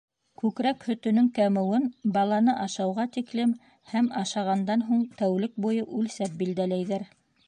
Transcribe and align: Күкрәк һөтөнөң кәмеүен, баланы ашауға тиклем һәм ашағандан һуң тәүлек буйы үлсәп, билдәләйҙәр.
Күкрәк 0.41 0.85
һөтөнөң 0.91 1.27
кәмеүен, 1.39 1.83
баланы 2.15 2.55
ашауға 2.63 3.05
тиклем 3.17 3.53
һәм 3.91 4.09
ашағандан 4.23 4.85
һуң 4.87 5.05
тәүлек 5.21 5.53
буйы 5.67 5.85
үлсәп, 6.01 6.33
билдәләйҙәр. 6.41 7.07